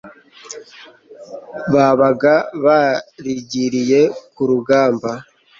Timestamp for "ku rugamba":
4.33-5.11